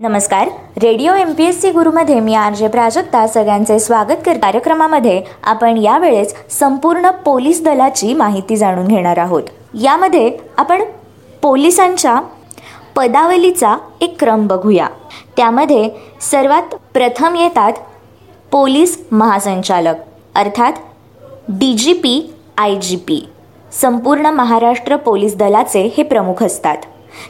[0.00, 0.48] नमस्कार.
[0.82, 5.76] Radio M P S C गुरुमध्ये मी R J Prajakta सगळ्यांचे स्वागत कर कार्यक्रमामध्ये आपण
[5.76, 9.42] यावेळेस संपूर्ण पोलीस दलाची माहिती जाणून घेणार आहोत.
[9.82, 10.82] यामध्ये आपण
[11.42, 12.20] पोलिसांच्या
[12.96, 14.86] पदावलीचा एक क्रम बघूया.
[15.36, 15.88] त्यामध्ये
[16.20, 17.72] सर्वात प्रथम येतात
[18.52, 20.00] पोलीस महासंचालक
[20.34, 20.72] अर्थात
[21.48, 23.20] D G P I G P.
[23.72, 26.76] संपूर्ण महाराष्ट्र पोलीस दलाचे हे प्रमुख असतात.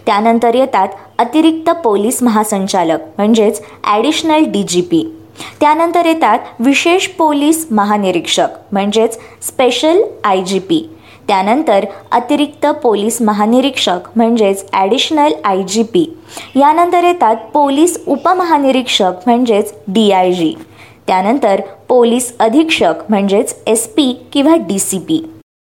[0.07, 0.89] त्यानंतर येतात
[1.19, 5.05] अतिरिक्त पोलीस महासंचालक म्हणजेच ॲडिशनल डी जी पी
[5.61, 10.87] त्यानंतर येतात विशेष पोलीस महानिरीक्षक म्हणजेच स्पेशल आय जी पी
[11.29, 16.05] त्यानंतर अतिरिक्त पोलीस महानिरीक्षक म्हणजेच ॲडिशनल आय जी पी
[16.57, 20.55] यानंतर येतात पोलीस उपमहानिरीक्षक म्हणजेच डी आय जी
[21.07, 25.23] त्यानंतर पोलीस अधीक्षक म्हणजेच एस पी किंवा डी सी पी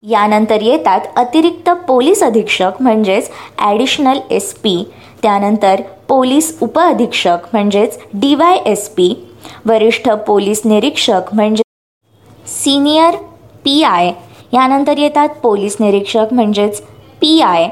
[0.03, 4.83] यानंतर येतात अतिरिक्त पोलीस अधीक्षक म्हणजेच ॲडिशनल एस पी
[5.23, 9.13] त्यानंतर पोलीस उपअधीक्षक म्हणजेच डी वाय एस पी
[9.65, 11.63] वरिष्ठ पोलीस निरीक्षक म्हणजे
[12.53, 13.15] सिनियर
[13.65, 14.11] पी आय
[14.53, 16.81] यानंतर येतात पोलीस निरीक्षक म्हणजेच
[17.21, 17.67] पी आय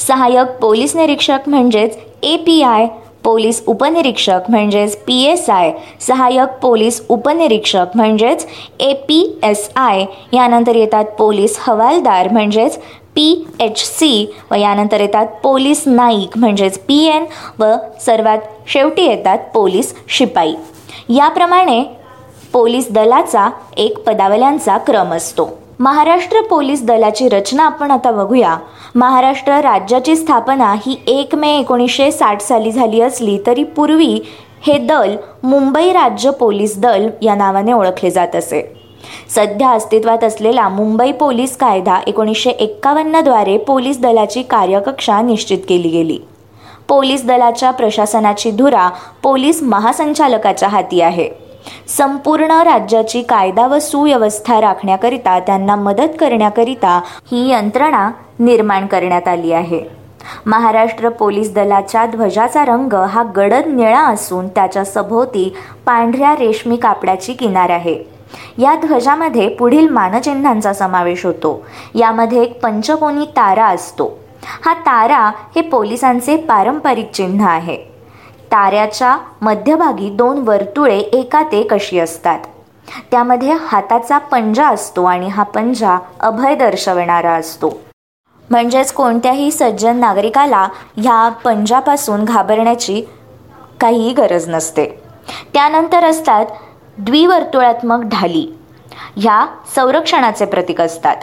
[0.00, 2.86] सहाय्यक पोलीस निरीक्षक म्हणजेच ए पी आय
[3.24, 8.46] पोलीस उपनिरीक्षक म्हणजेच पी एस आय सहाय्यक पोलीस उपनिरीक्षक म्हणजेच
[8.80, 12.78] ए पी एस आय यानंतर येतात पोलीस हवालदार म्हणजेच
[13.14, 17.24] पी एच सी व यानंतर येतात पोलीस नाईक म्हणजेच पी एन
[17.58, 20.54] व सर्वात शेवटी येतात पोलीस शिपाई.
[21.08, 21.82] याप्रमाणे
[22.52, 25.48] पोलीस दलाचा एक पदावल्यांचा क्रम असतो.
[25.78, 28.56] महाराष्ट्र पोलीस दलाची रचना आपण आता बघूया.
[28.96, 34.20] महाराष्ट्र राज्याची स्थापना ही एक मे एकोणीसशे साठ साली झाली असली तरी पूर्वी
[34.66, 38.62] हे दल मुंबई राज्य पोलीस दल या नावाने ओळखले जात असे.
[39.34, 46.18] सध्या अस्तित्वात असलेला मुंबई पोलीस कायदा एकोणीसशे एक्कावन्नद्वारे पोलीस दलाची कार्यकक्षा निश्चित केली गेली.
[46.88, 48.88] पोलीस दलाच्या प्रशासनाची धुरा
[49.22, 51.28] पोलीस महासंचालकाच्या हाती आहे.
[51.88, 57.00] संपूर्ण राज्याची कायदा व सुव्यवस्था राखण्याकरिता त्यांना मदत करण्याकरिता
[57.32, 60.04] ही यंत्रणा निर्माण करण्यात आली आहे.
[60.46, 67.70] महाराष्ट्र पोलीस दलाच्या ध्वजाचा रंग हा गडद निळा असून त्याच्या सभोवती पांढऱ्या रेशमी कापडाची किनार
[67.70, 68.14] आहे.
[68.58, 71.66] या ध्वजामध्ये पुढील मानचिन्हांचा समावेश होतो.
[71.94, 74.18] यामध्ये एक पंचकोनी तारा असतो.
[74.64, 77.93] हा तारा हे पोलिसांचे पारंपरिक चिन्ह आहे.
[78.54, 82.38] ताऱ्याच्या मध्यभागी दोन वर्तुळे एका ते कशी असतात.
[83.10, 87.80] त्यामध्ये हाताचा पंजा असतो आणि हा पंजा अभय दर्शवणारा असतो.
[88.50, 93.02] म्हणजेच कोणत्याही सज्जन नागरिकाला ह्या पंजापासून घाबरण्याची
[93.80, 95.02] काहीही गरज नसते.
[95.54, 96.46] त्यानंतर असतात
[96.98, 98.54] द्विवर्तुळात्मक ढाली.
[99.16, 101.16] ह्या संरक्षणाचे प्रतीक असतात.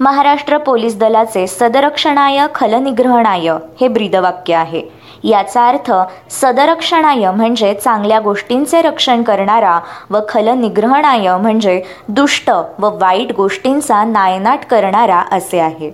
[0.00, 3.48] महाराष्ट्र पोलीस दलाचे सदरक्षणाय खलनिग्रहणाय
[3.80, 4.99] हे ब्रीदवाक्य आहे.
[5.24, 5.92] याचा अर्थ
[6.30, 9.78] सदरक्षणाय म्हणजे चांगल्या गोष्टींचे रक्षण करणारा
[10.10, 15.90] व खलनिग्रहणाय म्हणजे दुष्ट व वाईट गोष्टींचा नायनाट करणारा असे आहे.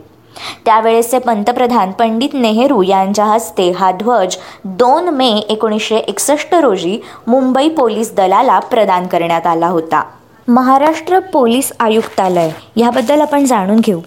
[0.64, 8.14] त्यावेळेचे पंतप्रधान पंडित नेहरू यांच्या हस्ते हा ध्वज दोन मे एकोणीसशे एकसष्ट रोजी मुंबई पोलीस
[8.14, 10.02] दलाला प्रदान करण्यात आला होता.
[10.48, 14.00] महाराष्ट्र पोलीस आयुक्तालय ह्याबद्दल आपण जाणून घेऊ.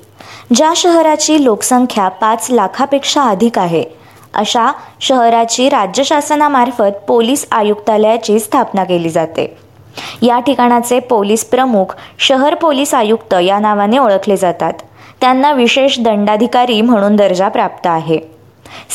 [0.56, 3.84] ज्या शहराची लोकसंख्या पाच लाखापेक्षा अधिक आहे
[4.34, 9.54] अशा शहराची राज्य शासनामार्फत पोलीस आयुक्तालयाची स्थापना केली जाते.
[10.22, 14.74] या ठिकाणाचे पोलीस प्रमुख शहर पोलीस आयुक्त या नावाने ओळखले जातात.
[15.22, 18.20] त्यांना विशेष दंडाधिकारी म्हणून दर्जा प्राप्त आहे.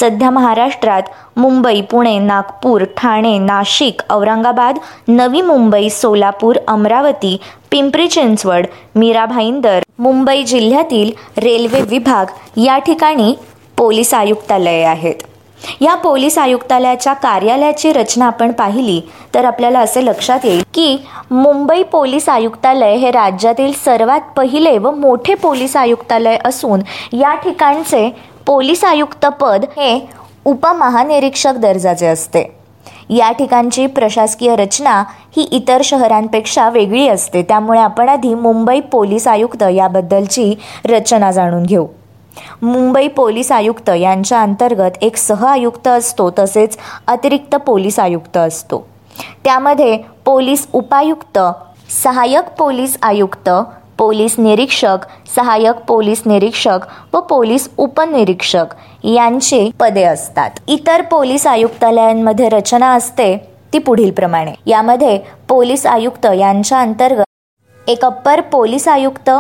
[0.01, 1.03] सध्या महाराष्ट्रात
[1.37, 4.79] मुंबई पुणे नागपूर ठाणे नाशिक औरंगाबाद
[5.09, 7.37] नवी मुंबई सोलापूर अमरावती
[7.71, 13.35] पिंपरी चिंचवड मीरा भाईंदर मुंबई जिल्ह्यातील रेल्वे विभाग या ठिकाणी
[13.79, 15.15] पोलीस आयुक्तालये आहेत.
[15.81, 19.01] या पोलीस आयुक्तालयाच्या कार्यालयाची रचना आपण पाहिली
[19.35, 20.97] तर आपल्याला असे लक्षात येईल की
[21.31, 28.09] मुंबई पोलीस आयुक्तालय हे राज्यातील सर्वात पहिले व मोठे पोलीस आयुक्तालय असून या ठिकाणचे
[28.47, 29.99] पोलीस आयुक्त पद हे
[30.45, 32.45] उपमहानिरीक्षक दर्जाचे असते.
[33.11, 35.03] या ठिकाणची प्रशासकीय रचना
[35.37, 37.43] ही इतर शहरांपेक्षा वेगळी असते.
[37.43, 40.55] त्यामुळे आपण आधी मुंबई पोलीस आयुक्त याबद्दलची
[40.85, 41.87] रचना जाणून घेऊ.
[42.63, 46.77] मुंबई पोलीस आयुक्त यांच्या अंतर्गत एक सह आयुक्त असतो तसेच
[47.07, 48.85] अतिरिक्त पोलीस आयुक्त असतो.
[49.45, 51.39] त्यामध्ये पोलीस उपायुक्त
[52.03, 53.51] सहाय्यक पोलीस आयुक्त
[53.99, 55.05] पोलीस निरीक्षक
[55.37, 60.51] सहाय्यक पोलीस निरीक्षक व पोलीस उपनिरीक्षक यांची पदे असतात.
[60.69, 63.37] इतर पोलीस आयुक्तालयांमध्ये रचना असते
[63.73, 69.31] ती पुढीलप्रमाणे यामध्ये पोलीस आयुक्त यांच्या अंतर्गत एक अप्पर पोलीस आयुक्त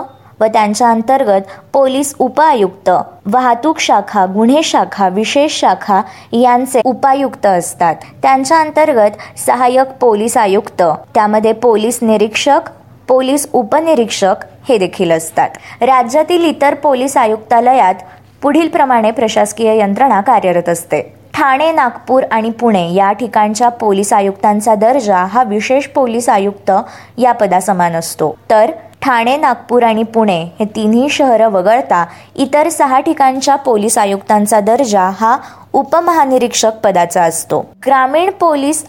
[0.44, 1.40] व त्यांच्या अंतर्गत
[1.72, 2.90] पोलीस उपआयुक्त
[3.26, 6.00] वाहतूक शाखा गुन्हे शाखा विशेष शाखा
[6.32, 7.94] यांचे उपायुक्त असतात.
[8.22, 10.82] त्यांच्या अंतर्गत सहाय्यक पोलीस आयुक्त
[11.14, 12.68] त्यामध्ये पोलीस निरीक्षक
[13.08, 15.48] पोलीस उपनिरीक्षक हे देखील असतात.
[15.80, 17.94] राज्यातील इतर पोलीस आयुक्तालयात
[18.42, 21.02] पुढील प्रमाणे प्रशासकीय यंत्रणा कार्यरत असते.
[21.34, 26.70] ठाणे नागपूर आणि पुणे या ठिकाणच्या पोलीस आयुक्तांचा दर्जा हा विशेष पोलीस आयुक्त
[27.18, 28.34] या पदासमान असतो.
[28.50, 28.70] तर
[29.04, 32.04] ठाणे नागपूर आणि पुणे हे तिन्ही शहरं वगळता
[32.36, 35.36] इतर सहा ठिकाणच्या पोलीस आयुक्तांचा दर्जा हा
[35.72, 37.60] उपमहानिरीक्षक पदाचा असतो.
[37.86, 38.84] ग्रामीण पोलीस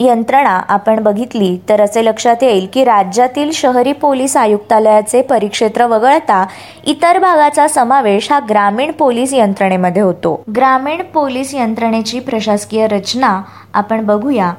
[0.00, 6.44] यंत्रणा आपण बघितली तर असे लक्षात येईल की राज्यातील शहरी पोलीस आयुक्तालयाचे परिक्षेत्र वगळता
[6.86, 10.40] इतर भागाचा समावेश हा ग्रामीण पोलीस यंत्रणेमध्ये होतो.
[10.56, 13.40] ग्रामीण पोलीस यंत्रणेची प्रशासकीय रचना
[13.74, 14.52] आपण बघूया.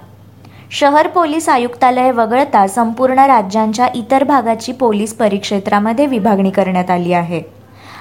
[0.71, 7.41] शहर पोलीस आयुक्तालय वगळता संपूर्ण राज्यांच्या इतर भागाची पोलीस परिक्षेत्रामध्ये विभागणी करण्यात आली आहे.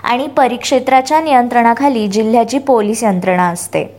[0.04, 3.96] आणि परिक्षेत्राच्या नियंत्रणाखाली जिल्ह्याची पोलीस यंत्रणा असते.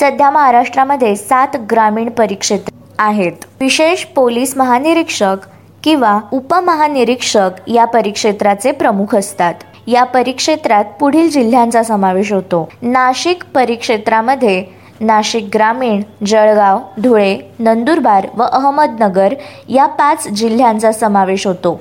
[0.00, 3.32] सध्या महाराष्ट्रामध्ये सात ग्रामीण परिक्षेत्र आहेत.
[3.60, 5.36] विशेष पोलीस महानिरीक्षक
[5.82, 9.54] किंवा उपमहानिरीक्षक या परिक्षेत्राचे प्रमुख असतात.
[9.86, 12.68] या परिक्षेत्रात पुढील जिल्ह्यांचा समावेश होतो.
[12.82, 19.34] नाशिक परिक्षेत्रामध्ये नाशिक ग्रामीण जळगाव धुळे नंदुरबार व अहमदनगर
[19.68, 21.80] या पाच जिल्ह्यांचा समावेश होतो.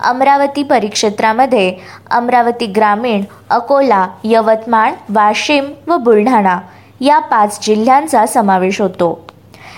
[0.00, 1.74] अमरावती परिक्षेत्रामध्ये
[2.10, 6.58] अमरावती ग्रामीण अकोला यवतमाळ वाशिम व बुलढाणा
[7.00, 9.26] या पाच जिल्ह्यांचा समावेश होतो.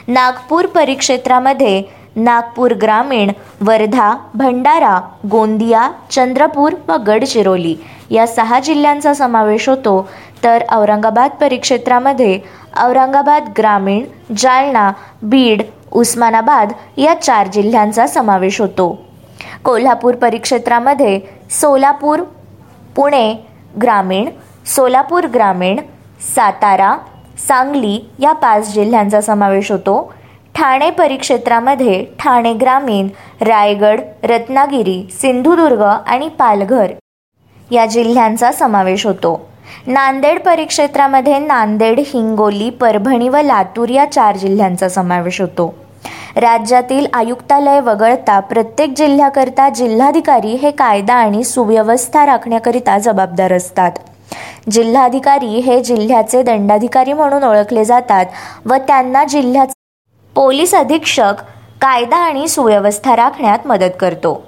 [0.09, 1.83] नागपूर परिक्षेत्रामध्ये
[2.17, 3.31] नागपूर ग्रामीण
[3.61, 7.77] वर्धा भंडारा गोंदिया चंद्रपूर व गडचिरोली
[8.11, 10.09] या सहा जिल्ह्यांचा समावेश होतो.
[10.45, 12.39] तर औरंगाबाद परिक्षेत्रामध्ये
[12.85, 14.05] औरंगाबाद ग्रामीण
[14.39, 14.91] जालना
[15.23, 15.63] बीड
[15.93, 18.89] उस्मानाबाद या चार जिल्ह्यांचा समावेश होतो.
[19.65, 21.19] कोल्हापूर परिक्षेत्रामध्ये
[21.61, 22.21] सोलापूर
[22.97, 23.33] पुणे
[23.83, 24.29] ग्रामीण
[24.67, 25.81] सोलापूर ग्रामीण
[26.35, 26.97] सातारा
[27.49, 30.13] सांगली या पाच जिल्ह्यांचा समावेश होतो.
[30.55, 33.09] ठाणे परिक्षेत्रामध्ये ठाणे ग्रामीण
[33.47, 34.01] रायगड
[34.31, 36.93] रत्नागिरी सिंधुदुर्ग आणि पालघर
[37.71, 39.35] या जिल्ह्यांचा समावेश होतो.
[39.87, 45.75] नांदेड परिक्षेत्रामध्ये नांदेड हिंगोली परभणी व लातूर या चार जिल्ह्यांचा समावेश होतो.
[46.37, 53.91] राज्यातील आयुक्तालय वगळता प्रत्येक जिल्ह्याकरता जिल्हाधिकारी हे कायदा आणि सुव्यवस्था राखण्याकरिता जबाबदार असतात.
[54.71, 58.27] जिल्हाधिकारी हे जिल्ह्याचे दंडाधिकारी म्हणून ओळखले जातात
[58.67, 59.73] व त्यांना जिल्ह्याचे
[60.35, 61.35] पोलीस अधीक्षक
[61.81, 64.43] कायदा आणि सुव्यवस्था राखण्यात मदत करतो.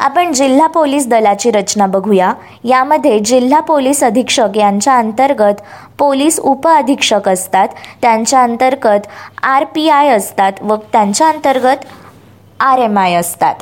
[0.00, 2.32] आपण जिल्हा पोलीस दलाची रचना बघूया.
[2.64, 5.62] यामध्ये जिल्हा पोलीस अधीक्षक यांच्या अंतर्गत
[5.98, 7.68] पोलीस उपअधीक्षक असतात.
[8.02, 9.06] त्यांच्या अंतर्गत
[9.42, 11.84] आर पी आय असतात व त्यांच्या अंतर्गत
[12.60, 13.54] आर एम आय असतात.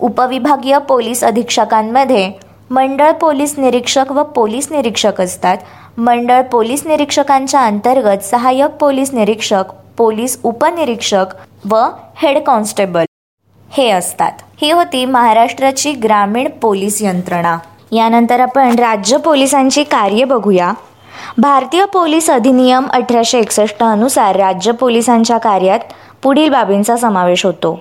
[0.00, 2.30] उपविभागीय पोलीस अधीक्षकांमध्ये
[2.70, 5.56] मंडळ पोलीस निरीक्षक व पोलीस निरीक्षक असतात.
[5.98, 11.34] मंडळ पोलीस निरीक्षकांच्या अंतर्गत सहाय्यक पोलीस निरीक्षक पोलीस उपनिरीक्षक
[11.70, 11.82] व
[12.16, 13.04] हेड कॉन्स्टेबल
[13.68, 14.32] हे असतात.
[14.62, 17.58] ही होती महाराष्ट्राची ग्रामीण पोलीस यंत्रणा.
[17.92, 20.72] यानंतर आपण राज्य पोलिसांची कार्य बघूया.
[21.38, 25.78] भारतीय पोलीस अधिनियम अठराशे एकसष्ट अनुसार राज्य पोलिसांच्या कार्यात
[26.22, 27.80] पुढील बाबींचा समावेश होतो.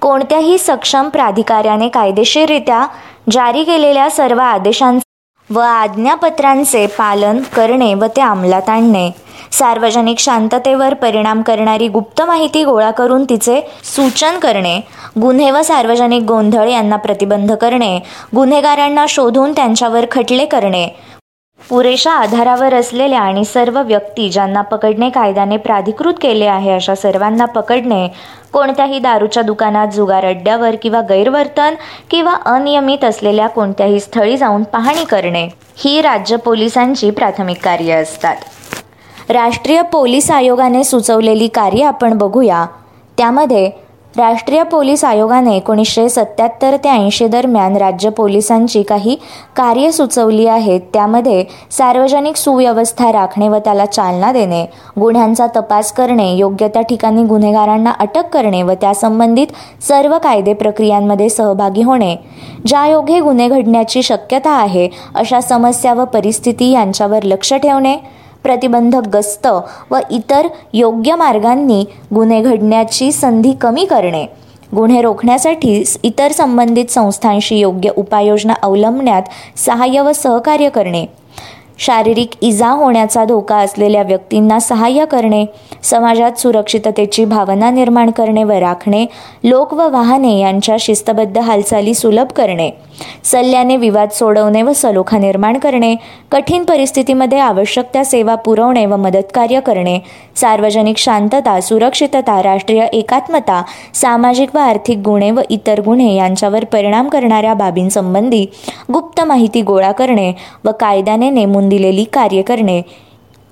[0.00, 2.86] कोणत्याही सक्षम प्राधिकाऱ्याने कायदेशीररित्या
[3.30, 9.10] जारी केलेल्या सर्व आदेशांचे व आज्ञापत्रांचे पालन करणे व ते अंमलात आणणे.
[9.52, 13.60] सार्वजनिक शांततेवर परिणाम करणारी गुप्त माहिती गोळा करून तिचे
[13.96, 14.80] सूचन करणे
[15.20, 17.98] गुन्हे व सार्वजनिक गोंधळ यांना प्रतिबंध करणे
[18.34, 20.88] गुन्हेगारांना शोधून त्यांच्यावर खटले करणे
[21.60, 28.08] पुरेशा आधारावर असलेल्या आणि सर्व व्यक्ती ज्यांना पकडणे कायद्याने प्राधिकृत केले आहे अशा सर्वांना पकडणे
[28.52, 31.74] कोणत्याही दारूच्या दुकानात जुगार अड्ड्यावर किंवा गैरवर्तन
[32.10, 35.48] किंवा अनियमित असलेल्या कोणत्याही स्थळी जाऊन पाहणी करणे.
[35.76, 38.36] ही राज्य पोलिसांची प्राथमिक कार्य असतात.
[39.30, 42.64] राष्ट्रीय पोलीस आयोगाने सुचवलेली कार्य आपण बघूया.
[43.18, 43.66] त्यामध्ये
[44.16, 49.16] राष्ट्रीय पोलीस आयोगाने एकोणीसशे सत्याहत्तर ते ऐंशी दरम्यान राज्य पोलिसांची काही
[49.56, 50.80] कार्य सुचवली आहेत.
[50.92, 54.64] त्यामध्ये सार्वजनिक सुव्यवस्था राखणे व त्याला चालना देणे
[55.00, 61.82] गुन्ह्यांचा तपास करणे योग्य त्या ठिकाणी गुन्हेगारांना अटक करणे व त्यासंबंधित सर्व कायदे प्रक्रियांमध्ये सहभागी
[61.82, 62.16] होणे.
[62.66, 67.96] ज्यायोगे गुन्हे घडण्याची शक्यता आहे अशा समस्या व परिस्थिती यांच्यावर लक्ष ठेवणे.
[68.42, 69.46] प्रतिबंधक गस्त
[69.90, 74.26] व इतर योग्य मार्गांनी गुन्हे घडण्याची संधी कमी करणे.
[74.74, 79.22] गुन्हे रोखण्यासाठी इतर संबंधित संस्थांशी योग्य उपाययोजना अवलंबण्यात
[79.56, 81.06] सहाय्य व सहकार्य करणे.
[81.78, 85.44] शारीरिक इजा होण्याचा धोका असलेल्या व्यक्तींना सहाय्य करणे
[85.82, 89.04] समाजात सुरक्षिततेची भावना निर्माण करणे व राखणे
[89.44, 92.70] लोक व वाहने यांच्या शिस्तबद्ध हालचाली सुलभ करणे
[93.24, 95.94] सल्ल्याने विवाद सोडवणे व सलोखा निर्माण करणे
[96.32, 99.98] कठीण परिस्थितीमध्ये आवश्यक त्या सेवा पुरवणे व मदतकार्य करणे
[100.36, 103.62] सार्वजनिक शांतता सुरक्षितता राष्ट्रीय एकात्मता
[103.94, 108.44] सामाजिक व आर्थिक गुन्हे व इतर गुन्हे यांच्यावर परिणाम करणाऱ्या बाबींसंबंधी
[108.92, 110.32] गुप्त माहिती गोळा करणे
[110.64, 112.82] व कायद्याने नेमून दिलेली कार्य करणे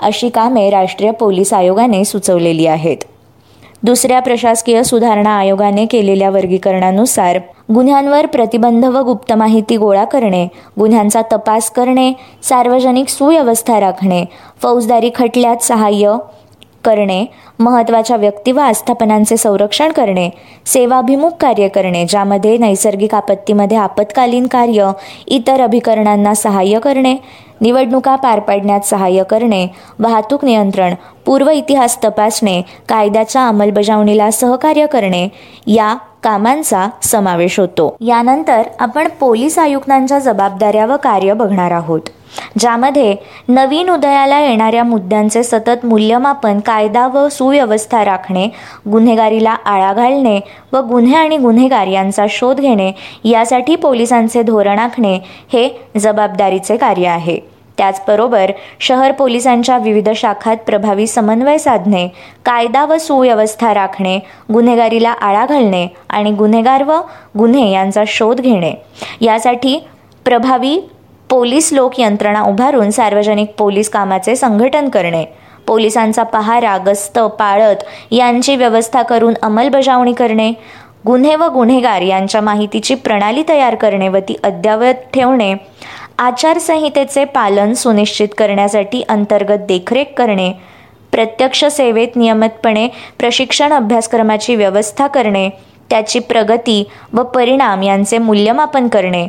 [0.00, 2.96] अशी कामे राष्ट्रीय पोलीस आयोगाने सुचवलेली आहेत.
[3.82, 7.38] दुसऱ्या प्रशासकीय सुधारणा आयोगाने केलेल्या वर्गीकरणानुसार
[7.74, 10.46] गुन्ह्यांवर प्रतिबंध व गुप्त माहिती गोळा करणे
[10.78, 14.24] गुन्ह्यांचा तपास करणे सार्वजनिक सुव्यवस्था राखणे
[14.62, 16.16] फौजदारी खटल्यात सहाय्य
[16.86, 17.24] करणे
[17.58, 20.28] महत्त्वाच्या व्यक्ती व आस्थापनांचे संरक्षण करणे
[20.66, 24.90] सेवाभिमुख कार्य करणे ज्यामध्ये नैसर्गिक आपत्तीमध्ये आपत्कालीन कार्य
[25.26, 27.16] इतर अभिकरणांना सहाय्य करणे
[27.60, 29.66] निवडणुका पार पाडण्यात सहाय्य करणे
[29.98, 30.94] वाहतूक नियंत्रण
[31.26, 35.28] पूर्व इतिहास तपासणे कायद्याच्या अंमलबजावणीला सहकार्य करणे
[35.66, 37.96] या कामांचा समावेश होतो.
[38.00, 42.00] यानंतर आपण पोलीस आयुक्तांच्या जबाबदाऱ्या व कार्य बघणार आहोत.
[42.58, 43.14] ज्यामध्ये
[43.48, 48.48] नवीन उदयाला येणाऱ्या मुद्द्यांचे सतत मूल्यमापन कायदा व सुव्यवस्था राखणे
[48.92, 50.38] गुन्हेगारीला आळा घालणे
[50.72, 52.92] व गुन्हे आणि गुन्हेगार यांचा शोध घेणे
[53.24, 55.18] यासाठी पोलिसांचे धोरण आखणे
[55.52, 57.38] हे जबाबदारीचे कार्य आहे.
[57.78, 58.50] त्याचबरोबर
[58.80, 62.06] शहर पोलिसांच्या विविध शाखात प्रभावी समन्वय साधणे
[62.44, 64.18] कायदा व सुव्यवस्था राखणे
[64.52, 67.00] गुन्हेगारीला आळा घालणे आणि गुन्हेगार व
[67.38, 68.72] गुन्हे यांचा शोध घेणे.
[69.20, 69.78] यासाठी
[70.24, 70.78] प्रभावी
[71.30, 75.24] पोलीस लोक यंत्रणा उभारून सार्वजनिक पोलीस कामाचे संघटन करणे.
[75.66, 77.76] पोलिसांचा पहारा गस्त पाळत
[78.10, 80.52] यांची व्यवस्था करून अंमलबजावणी करणे.
[81.06, 85.54] गुन्हे व गुन्हेगार यांच्या माहितीची प्रणाली तयार करणे व ती अद्ययावत ठेवणे.
[86.18, 90.52] आचारसंहितेचे पालन सुनिश्चित करण्यासाठी अंतर्गत देखरेख करणे.
[91.12, 95.48] प्रत्यक्ष सेवेत नियमितपणे प्रशिक्षण अभ्यासक्रमाची व्यवस्था करणे.
[95.90, 99.26] त्याची प्रगती व परिणाम यांचे मूल्यमापन करणे.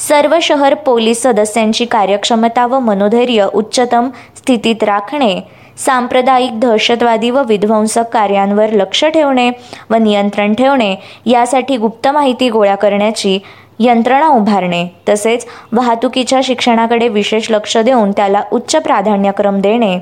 [0.00, 5.40] सर्व शहर पोलीस सदस्यांची कार्यक्षमता व मनोधैर्य उच्चतम स्थितीत राखणे
[5.78, 9.50] सांप्रदायिक दहशतवादी व विध्वंसक कार्यांवर लक्ष ठेवणे
[9.90, 10.94] व नियंत्रण ठेवणे
[11.26, 13.38] यासाठी गुप्त माहिती गोळा करण्याची
[13.78, 19.96] यंत्रणा उभारणे तसेच वाहतुकीच्या शिक्षणाकडे विशेष लक्ष देऊन त्याला उच्च प्राधान्यक्रम देणे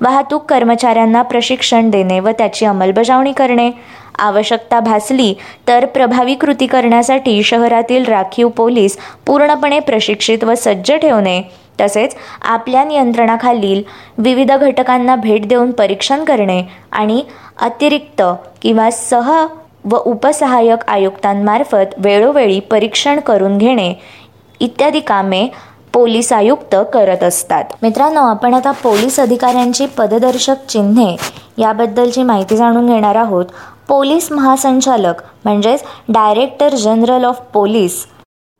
[0.00, 3.70] वाहतूक कर्मचाऱ्यांना प्रशिक्षण देणे व त्याची अंमलबजावणी करणे
[4.20, 5.32] आवश्यकता भासली
[5.68, 11.40] तर प्रभावी कृती करण्यासाठी शहरातील राखीव पोलीस पूर्णपणे प्रशिक्षित व सज्ज ठेवणे
[11.80, 13.82] तसेच आपल्या नियंत्रणाखालील
[14.18, 16.62] विविध घटकांना भेट देऊन परीक्षण करणे
[16.92, 17.22] आणि
[17.60, 18.22] अतिरिक्त
[18.62, 19.30] किंवा सह
[19.84, 23.92] व उपसहाय्यक आयुक्तांमार्फत वेळोवेळी परीक्षण करून घेणे
[24.60, 25.46] इत्यादी कामे
[25.92, 27.64] पोलीस आयुक्त करत असतात.
[27.82, 31.14] मित्रांनो आपण आता पोलीस अधिकाऱ्यांची पददर्शक चिन्हे
[31.58, 33.44] याबद्दलची माहिती जाणून घेणार आहोत.
[33.90, 37.94] पोलीस महासंचालक म्हणजेच डायरेक्टर जनरल ऑफ पोलीस.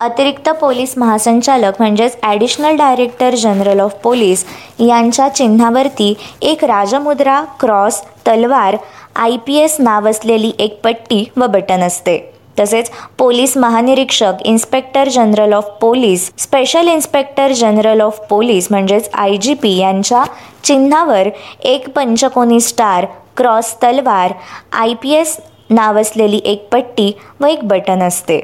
[0.00, 4.44] अतिरिक्त पोलीस महासंचालक म्हणजेच additional director general of police
[4.80, 8.76] यांच्या चिन्हावरती एक राजमुद्रा क्रॉस तलवार
[9.16, 12.18] आय पी एस नाव असलेली एक पट्टी व बटन असते.
[12.58, 19.54] तसेच पोलीस महानिरीक्षक inspector general of police special inspector general of police म्हणजेच आय जी
[19.54, 20.24] पी यांच्या
[20.64, 21.28] चिन्हावर
[21.64, 23.06] एक पंचकोनी स्टार
[23.40, 24.32] क्रॉस तलवार
[24.78, 25.36] आय पी एस
[25.70, 28.40] नाव असलेली एक पट्टी व एक बटन असते.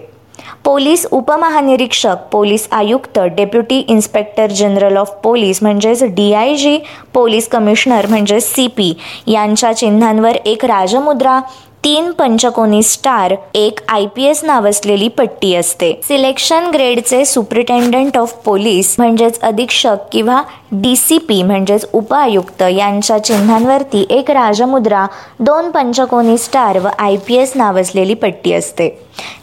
[0.64, 6.78] पोलीस उपमहानिरीक्षक पोलीस आयुक्त deputy inspector general of police म्हणजेच D I G
[7.14, 8.92] police commissioner म्हणजेच सी पी
[9.26, 11.40] यांच्या चिन्हांवर एक राजमुद्रा
[11.86, 15.92] तीन पंचकोनी स्टार एक आय पी एस नाव असलेली पट्टी असते.
[16.08, 20.40] सिलेक्शन ग्रेडचे सुप्रिटेंडंट ऑफ पोलीस म्हणजेच अधीक्षक किंवा
[20.72, 25.06] डी सी पी म्हणजेच उपआयुक्त यांच्या चिन्हांवरती एक राजमुद्रा
[25.40, 28.90] दोन पंचकोनी स्टार व आय पी एस नाव असलेली पट्टी असते.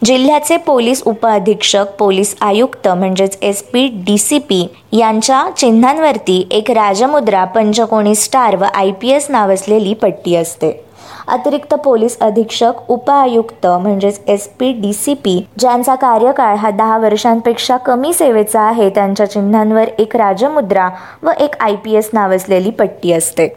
[0.05, 7.43] जिल्ह्याचे पोलीस उपअधीक्षक पोलीस आयुक्त म्हणजेच S P D C P यांच्या चिन्हांवरती एक राजमुद्रा
[7.45, 10.81] पंचकोनी स्टार व आय पी एस नाव असलेली पट्टी असते.
[11.27, 17.77] अतिरिक्त पोलीस अधीक्षक उपआयुक्त म्हणजेच S P D C P ज्यांचा कार्यकाळ हा दहा वर्षांपेक्षा
[17.77, 20.89] कमी सेवेचा आहे त्यांच्या चिन्हांवर एक राजमुद्रा
[21.23, 23.47] व एक आय पी एस नाव असलेली पट्टी असते.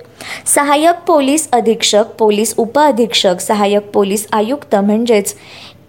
[0.54, 5.34] सहाय्यक पोलीस अधीक्षक पोलीस उपअधीक्षक सहाय्यक पोलीस आयुक्त म्हणजेच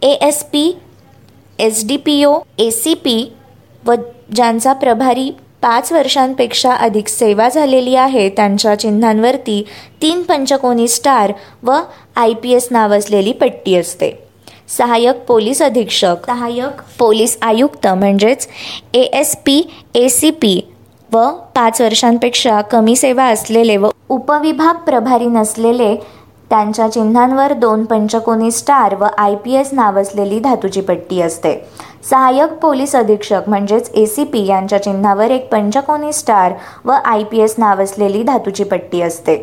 [0.02, 0.72] A S P
[1.60, 3.34] S D P O A C P
[3.86, 3.94] व
[4.36, 5.32] ज्यांचा प्रभारी
[5.64, 8.30] पाच वर्षांपेक्षा अधिक सेवा झालेली आहे.
[8.30, 9.62] त्यांच्या चिन्हांवरती
[10.02, 11.32] तीन पंचकोनी स्टार
[11.64, 11.80] व
[12.16, 14.12] आय पी एस नाव असलेली पट्टी असते.
[14.78, 18.48] सहाय्यक पोलीस अधीक्षक सहाय्यक पोलीस आयुक्त म्हणजेच
[18.94, 19.62] A S P
[19.96, 20.60] A C P
[21.14, 25.96] व पाच वर्षांपेक्षा कमी सेवा असलेले व उपविभाग प्रभारी नसलेले
[26.50, 31.54] त्यांच्या चिन्हांवर दोन पंचकोनी स्टार व आय पी एस नाव असलेली धातूची पट्टी असते.
[32.10, 36.54] सहाय्यक पोलीस अधीक्षक म्हणजेच ए सी पी यांच्या चिन्हावर एक पंचकोनी स्टार
[36.86, 39.36] व आय पी एस नाव असलेली धातूची पट्टी असते.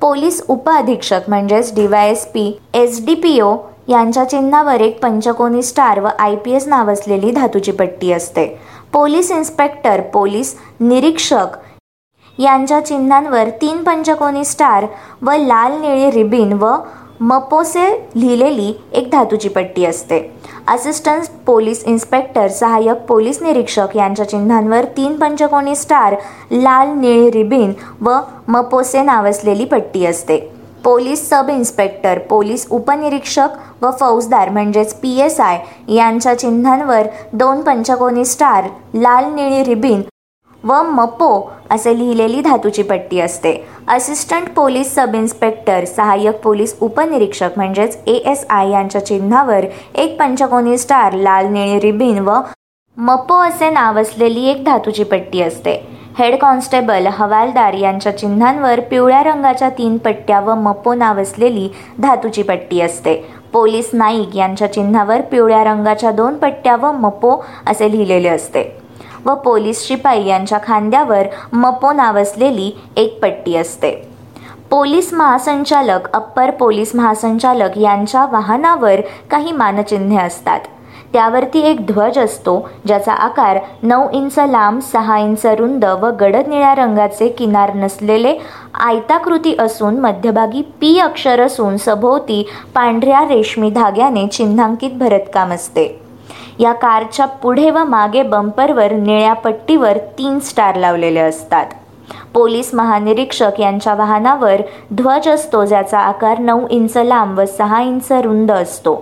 [0.00, 3.56] पोलीस उपअधीक्षक म्हणजेच D Y S P S D P O
[3.88, 8.46] यांच्या चिन्हावर एक पंचकोनी स्टार व आय पी एस नाव असलेली धातूची पट्टी असते.
[8.92, 11.56] पोलीस इन्स्पेक्टर पोलीस निरीक्षक
[12.38, 14.86] यांच्या चिन्हांवर तीन पंचकोनी स्टार
[15.22, 16.76] व लाल निळी रिबिन व
[17.20, 20.18] मपोसे लिहिलेली एक धातूची पट्टी असते.
[20.68, 26.14] असिस्टंट पोलीस इन्स्पेक्टर सहाय्यक पोलीस निरीक्षक यांच्या चिन्हांवर तीन पंचकोनी स्टार
[26.52, 28.18] लाल निळी रिबिन व
[28.48, 30.38] मपोसे नाव असलेली पट्टी असते.
[30.84, 35.58] पोलीस सब इन्स्पेक्टर पोलीस उपनिरीक्षक व फौजदार म्हणजेच पी एस आय
[35.94, 40.02] यांच्या चिन्हांवर दोन पंचकोनी स्टार लाल निळी रिबिन
[40.64, 41.28] व मपो
[41.70, 43.52] असे लिहिलेली धातूची पट्टी असते.
[43.88, 50.78] असिस्टंट पोलीस सब इन्स्पेक्टर सहाय्यक पोलीस उपनिरीक्षक म्हणजेच ए एस आय यांच्या चिन्हावर एक पंचकोनी
[50.78, 52.40] स्टार लाल निळी रिबिन व
[52.96, 55.72] मपो असे नाव असलेली एक धातूची पट्टी असते.
[56.18, 61.68] हेड कॉन्स्टेबल हवालदार यांच्या चिन्हांवर पिवळ्या रंगाच्या तीन पट्ट्या व मपो नाव असलेली
[61.98, 63.14] धातूची पट्टी असते.
[63.52, 68.62] पोलीस नाईक यांच्या चिन्हावर पिवळ्या रंगाच्या दोन पट्ट्या व मपो असे लिहिलेले असते.
[69.26, 74.08] व पोलीस शिपाई यांच्या खांद्यावर मपो नाव असलेली एक पट्टी असते.
[74.70, 79.00] पोलीस महासंचालक अप्पर पोलीस महासंचालक यांच्या वाहनावर
[79.30, 80.60] काही मानचिन्हे असतात.
[81.12, 86.74] त्यावरती एक ध्वज असतो ज्याचा आकार नऊ इंच लांब सहा इंच रुंद व गडद निळ्या
[86.74, 88.36] रंगाचे किनार नसलेले
[88.74, 96.03] आयताकृती असून मध्यभागी पी अक्षर असून सभोवती पांढऱ्या रेशमी धाग्याने चिन्हांकित भरतकाम असते.
[96.58, 101.66] या कारच्या पुढे व मागे बंपरवर निळ्या पट्टीवर तीन स्टार लावलेले असतात.
[102.34, 104.60] पोलीस महानिरीक्षक यांच्या वाहनावर
[104.92, 108.94] ध्वज असतो ज्याचा आकार नऊ इंच लांब व सहा इंच रुंद असतो.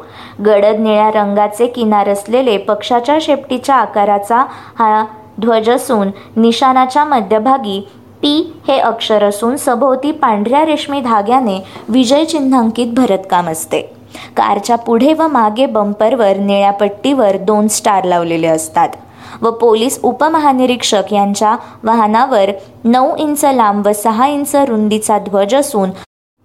[0.46, 4.44] गडद निळ्या रंगाचे किनार असलेले पक्षाच्या शेपटीच्या आकाराचा
[4.78, 5.04] हा
[5.40, 7.80] ध्वज असून निशाणाच्या मध्यभागी
[8.22, 13.80] पी हे अक्षर असून सभोवती पांढऱ्या रेशमी धाग्याने विजय चिन्हांकित भरतकाम असते.
[14.36, 18.88] कारच्या पुढे व मागे बंपरवर निळ्या पट्टीवर दोन स्टार लावलेले असतात
[19.42, 22.50] व पोलीस उपमहानिरीक्षक यांच्या वाहनावर
[22.84, 25.90] नऊ इंच लांब व सहा इंच रुंदीचा ध्वज असून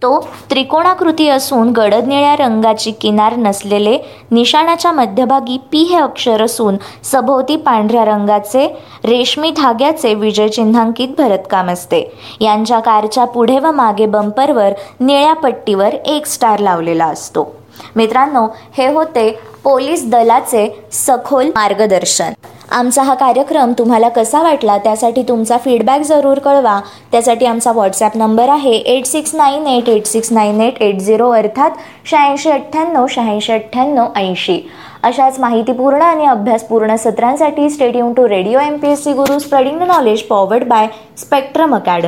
[0.02, 3.98] तो त्रिकोणाकृती असून गडद निळ्या रंगाची किनार नसलेले
[4.32, 8.68] निशाणाच्या मध्यभागी पी हे अक्षर असून सभोवती पांढऱ्या रंगाचे
[9.06, 12.04] रेशमी धाग्याचे विजय चिन्हांकित भरतकाम असते.
[12.42, 17.57] यांच्या कारच्या पुढे व मागे बंपरवर निळ्या पट्टीवर एक स्टार लावलेला असतो.
[17.96, 19.30] मित्रांनो हे होते
[19.64, 22.34] पोलीस दलाचे सखोल मार्गदर्शन.
[22.72, 26.80] आमचा हा कार्यक्रम तुम्हाला कसा वाटला त्यासाठी तुमचा फीडबॅक जरूर कळवा.
[27.12, 31.30] त्यासाठी आमचा व्हॉट्सॲप नंबर आहे eight six nine eight eight six nine eight eight zero
[31.30, 31.72] अर्थात
[32.06, 34.60] शहाऐंशी अठ्ठ्याण्णव शहाऐंशी अठ्ठ्याण्णव ऐंशी.
[35.04, 39.84] अशाच माहितीपूर्ण आणि अभ्यासपूर्ण सत्रांसाठी stay tuned to radio M P S C Guru spreading the
[39.84, 40.88] knowledge powered by
[41.18, 42.06] Spectrum Academy